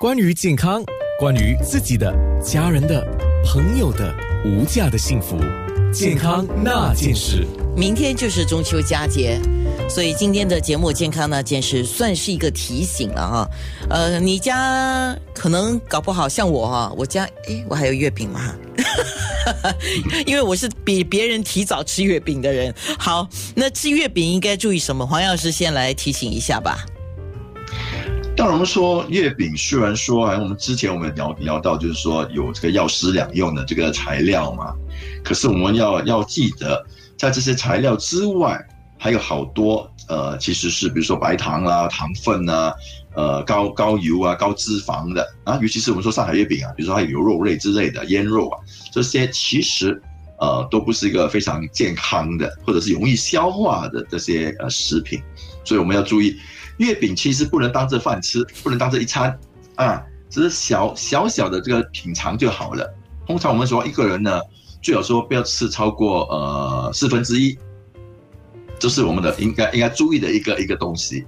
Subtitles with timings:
[0.00, 0.80] 关于健康，
[1.18, 3.04] 关于自己的、家人的、
[3.44, 5.36] 朋友的无价的幸福，
[5.92, 7.44] 健康那件事。
[7.76, 9.40] 明天就是中秋佳节，
[9.90, 13.50] 所以今天的节目《健康那件事》算是一个提醒了哈。
[13.90, 18.54] 呃，你家可能搞不好像我哈，我家诶，我还有月饼吗？
[20.26, 22.72] 因为我是比别人提早吃月饼的人。
[22.96, 25.04] 好，那吃月饼应该注意什么？
[25.04, 26.86] 黄药师先来提醒一下吧。
[28.38, 34.72] 当然，我们说月饼虽然说，我们之前我们聊聊到，就是说有这个药食两用的这个材料嘛，
[35.24, 36.80] 可是我们要要记得，
[37.16, 38.64] 在这些材料之外，
[38.96, 42.72] 还有好多呃，其实是比如说白糖啊、糖分啊、
[43.16, 48.58] 呃高高油啊、高脂肪的啊，尤其是我们说上海月饼啊，比如说还有肉类之类的腌肉啊，
[48.92, 50.00] 这些其实
[50.38, 55.20] 呃都不是一个非常健康的，或者是容易消化的这些呃食品，
[55.64, 56.36] 所以我们要注意。
[56.78, 59.36] 月饼其实不能当着饭吃，不能当着一餐，
[59.74, 60.00] 啊，
[60.30, 62.88] 只是小小小的这个品尝就好了。
[63.26, 64.40] 通常我们说一个人呢，
[64.80, 67.58] 最好说不要吃超过呃四分之一，
[68.78, 71.26] 这是我们的应该应该注意的一个一个东西。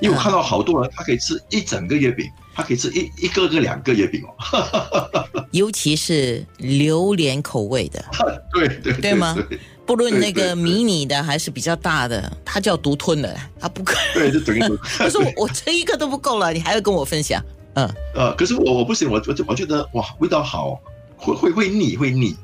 [0.00, 5.10] 因为我看到好多人，他可以吃一整个月饼，他可以吃一一个个两个月饼哦，
[5.52, 8.04] 尤其是榴莲口味的，
[8.52, 9.36] 对对对吗？
[9.84, 14.76] 不论那个迷你的还是比较大的，他就要独吞的，他不可对，就整个。
[14.98, 17.42] 可是我我吃一个都不够了，你还要跟我分享？
[17.74, 20.78] 嗯呃，可是我我不行，我我我觉得哇，味道好，
[21.16, 22.36] 会会会腻，会腻，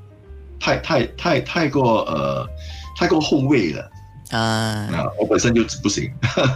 [0.58, 2.48] 太太太太过呃，
[2.96, 3.82] 太过后味了
[4.30, 4.88] 啊。
[4.90, 6.10] 那我本身就不行。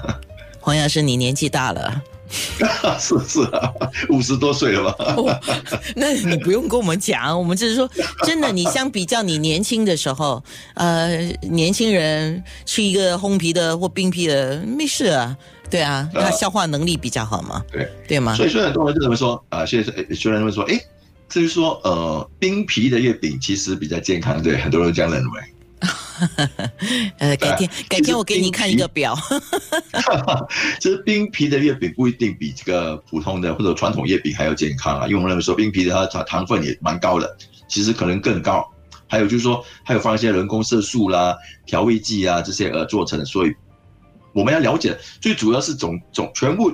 [0.59, 2.03] 黄药师，你年纪大了。
[2.99, 3.73] 是是啊，
[4.09, 5.41] 五十多岁了吧？
[5.95, 7.89] 那你不用跟我们讲，我们只是说，
[8.25, 10.43] 真的，你相比较你年轻的时候，
[10.75, 15.37] 呃，年轻人吃一个烘皮的或冰皮的没事啊，
[15.69, 18.35] 对啊，他消化能力比较好嘛，对对吗？
[18.35, 20.81] 所以，虽然很多人就这么说啊，现在虽然会说，哎，
[21.29, 25.41] 至于说，呃，冰皮的月饼其实比较健康，对，很多人这样认为。
[27.19, 29.17] 呃，改天改天我给你看一个表。
[30.81, 37.37] 其实冰皮的月饼不一定比这个普通的或者传统月饼还要健康啊，因为我们认为说冰皮的它它糖分也蛮高的，
[37.69, 38.67] 其实可能更高。
[39.09, 41.37] 还有就是说，还有放一些人工色素啦、
[41.67, 43.55] 调味剂啊这些而做成的，所以
[44.33, 46.71] 我们要了解，最主要是总总全部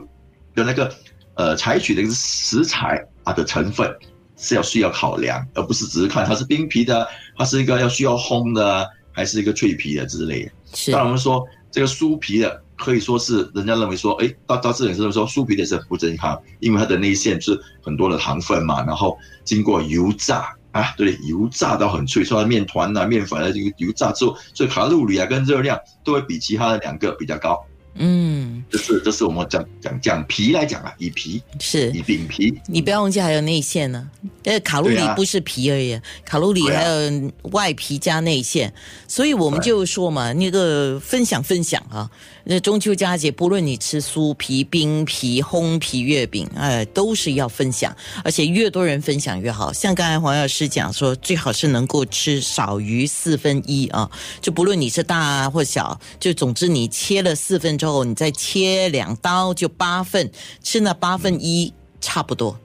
[0.54, 0.94] 的那个
[1.34, 3.92] 呃采取的一个食材它的成分
[4.36, 8.88] 是要需要考量，而不是只是看它是冰皮的，它是一个要需要烘的。
[9.18, 10.52] 还是一个脆皮的之类的。
[10.72, 27.58] 是，当然我们说这个酥皮的，可以说是人家认为说，哎，到到这点是说酥皮的是不健康，因为它的内馅是很多的糖分嘛，然后经过油炸啊，对，油炸到很脆，说面团啊、面粉啊，这个油炸之后，所以卡路里啊跟热量都会比其他的两个比较高。
[28.00, 34.08] 嗯，这是这是我们讲讲讲皮来讲啊，以皮是以饼皮，你不要忘记还有内馅呢。
[34.44, 38.72] 呃，卡路里不是皮而已，卡路里还有外皮加内馅，
[39.06, 42.08] 所以我们就说嘛，那个分享分享啊。
[42.44, 47.94] 那中秋佳节，不论你吃酥皮、冰皮、烘皮月饼，哎，都是要分享，
[48.24, 49.70] 而且越多人分享越好。
[49.70, 54.10] 像刚才黄药师讲说，最好是能够吃少于四分一啊，
[54.40, 60.30] 就不论你是大或小，就总之你切了四份之后，你再切两刀就八份，
[60.62, 62.58] 吃那八分一差不多。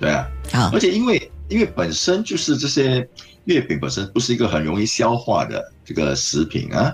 [0.00, 3.06] 对啊，而且因为因为本身就是这些
[3.44, 6.92] 月饼本身不是一个很容易消化的这个食品啊。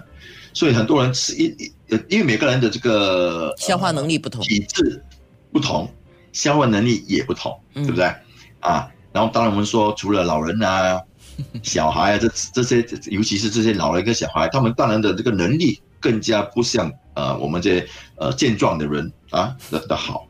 [0.53, 1.55] 所以很多人吃一
[1.91, 5.05] 呃，因为每个人的这个消化能力不同，体质
[5.53, 5.87] 不同，
[6.33, 8.06] 消化能力也不同，对不对？
[8.61, 10.99] 啊，然后当然我们说，除了老人啊、
[11.62, 20.27] 小孩啊，这这些，尤其是这些老人跟小孩，他们当然的这个能力更加不像呃我们这些呃健壮的人啊的的好。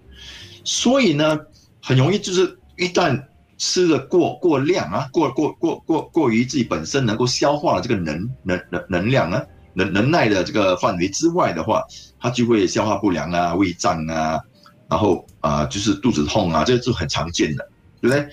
[0.64, 1.38] 所以呢，
[1.80, 3.22] 很容易就是一旦
[3.58, 9.42] 吃的过过量啊，过过过过过于自己本身能够消化的这个能能能能量啊。
[9.78, 11.82] 能能耐的这个范围之外的话，
[12.18, 14.40] 它就会消化不良啊、胃胀啊，
[14.88, 17.68] 然后啊就是肚子痛啊，这是很常见的，
[18.00, 18.26] 对不对？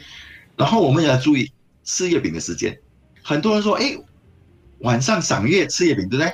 [0.56, 1.52] 然后我们也要注意
[1.84, 2.80] 吃月饼的时间。
[3.22, 3.94] 很多人说，哎，
[4.80, 6.34] 晚上赏月吃月饼，对不对？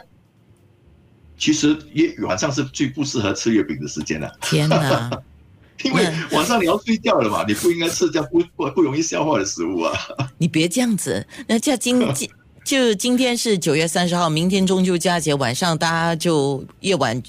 [1.40, 4.32] 其实月晚上是最不适合吃月饼的时间了。
[4.42, 5.10] 天哪！
[5.84, 9.94] 因为晚上你要睡觉了嘛，你不应该吃这样不不不容易消化的食物啊。
[10.38, 12.30] 你别这样子，那叫今 今。
[12.66, 17.20] 就今天是九月三十号，明天中秋佳节晚上，大家就夜晚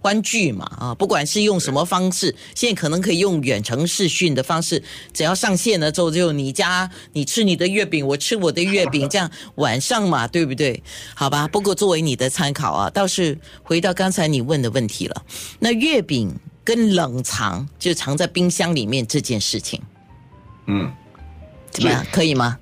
[0.00, 0.94] 欢聚嘛啊！
[0.94, 4.82] 不管是用什么方式，现在可能可以用远程视讯的方式，
[5.12, 10.82] 只要上线了之后，就你家你吃你的月饼，我吃我的月饼，这样晚上嘛，对不对？
[11.14, 11.46] 好吧。
[11.46, 15.22] 不过作为你的参考啊，倒是回到刚才你问的问题了，
[15.60, 16.34] 那月饼。
[16.68, 19.80] 跟冷藏就藏在冰箱里面这件事情，
[20.66, 20.92] 嗯，
[21.70, 22.04] 怎么样？
[22.12, 22.58] 可以吗？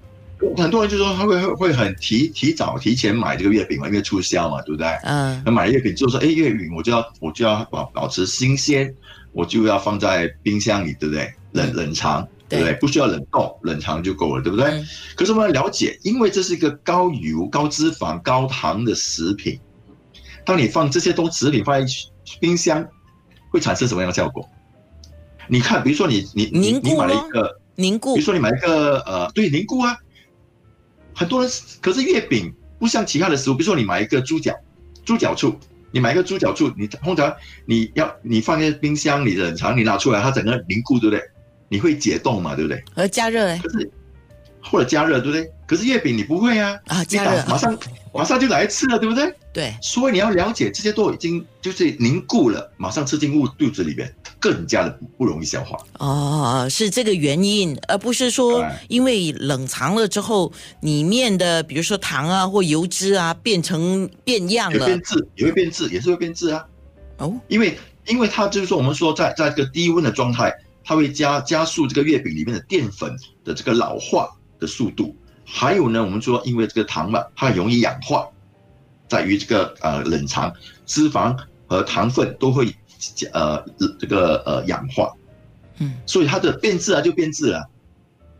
[0.56, 4.86] 很多人就说他会会会很提提早提前买这个月饼嘛，因为促销嘛，对不对？
[5.02, 8.94] 嗯那买月饼就说，哎，月饼我就要我就要保保持新鲜，
[9.32, 11.28] 我就要放在冰箱里，对不对？
[11.50, 12.74] 冷冷藏，对不对？
[12.74, 14.66] 对不需要冷冻，冷藏就够了，对不对？
[14.66, 14.86] 嗯
[15.16, 19.58] 可是我们要了解，因为这是一个高油、高脂肪、高糖的食品，
[20.44, 21.92] 当你放这些东食品放在
[22.38, 22.86] 冰箱，
[23.56, 24.46] 会产生什么样的效果？
[25.48, 27.60] 你看，比如说你你你你买了一个。
[27.78, 29.94] 凝固比如说你买一个呃，对凝固啊，
[31.14, 31.50] 很多人
[31.82, 34.54] 可是月饼不像其他的食物，比如说你买一个猪脚，
[35.04, 35.54] 猪脚醋，
[35.90, 37.36] 你买一个猪脚醋，你通常
[37.66, 41.22] 你要你放在冰箱里冷藏，你拿出来它整个凝固，对不对？
[41.68, 42.82] 你会解冻嘛，对不对？
[42.94, 43.90] 和加热嘞可是
[44.70, 45.50] 或者加热，对不对？
[45.66, 47.78] 可是月饼你不会啊，啊，你加热打马上
[48.14, 49.32] 马上就来吃了，对不对？
[49.52, 55.78] 对，所以你要了解这些都已经就是凝固了，马上吃进肚肚子里面，更加的不不容易消化。
[55.98, 66.64] 哦，是这个原因，而不是说因为冷藏了之后，里面的比如说糖啊或油脂啊变成变样了也变质，也会变质，也是会变质啊。
[67.18, 70.52] 哦，因为因为它就是说，我们说在在这个低温的状态，
[70.84, 75.16] 它会加加速这个月饼里面的淀粉的这个老化的速度。
[75.44, 78.26] 还有呢，我们说因为这个糖嘛，它容易氧化，
[79.08, 80.52] 在于这个呃冷藏，
[80.84, 81.36] 脂肪
[81.68, 82.74] 和糖分都会
[83.32, 83.64] 呃
[83.98, 85.12] 这个呃氧化，
[85.78, 87.58] 嗯所以它的变质啊就变质了，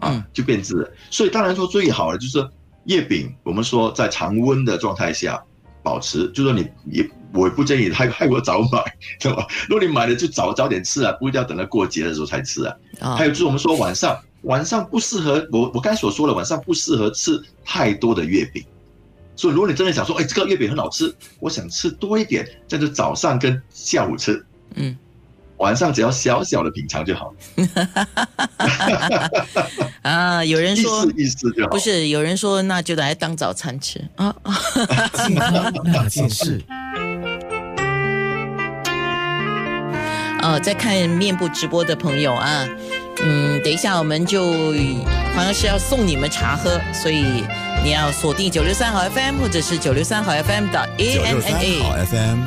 [0.01, 0.91] 啊嗯就变质了。
[1.11, 2.45] 所以当然说最好的就是
[2.87, 5.41] 月饼，我们说在常温的状态下
[5.85, 8.83] 保持，就说你也我也不建议害害我早买，
[9.21, 9.47] 对吧？
[9.69, 12.75] 如果你买了就早早点吃啊，不一定要等到过节的时候才吃啊。
[13.01, 18.65] 啊还有就是我们说晚上晚上不适合我我刚才所说的晚上不适合吃太多的月饼。
[19.37, 24.43] 所以如果你真的想说，哎，这个月饼很好吃，我想吃多一点，这就早上跟下午吃，
[24.75, 24.97] 嗯
[25.59, 27.35] 晚上只要小小的品尝就好，
[30.03, 31.71] 啊，有人意说思意思就好。
[31.71, 34.37] 不是，有人说那就来当早餐吃啊。
[35.85, 36.61] 那件事。
[40.43, 42.69] 呃， 在看面部直播的朋友啊，
[43.23, 44.53] 嗯，等一下我们就
[45.35, 47.45] 好像是要送你们茶喝，所以
[47.85, 51.97] 你要锁定九六三号 FM 或者是九六三号 FM 的 A 九 N 六 N 三 A 好。
[52.05, 52.47] FM。